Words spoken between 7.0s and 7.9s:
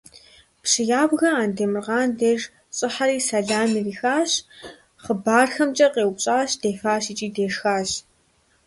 икӀи дешхащ.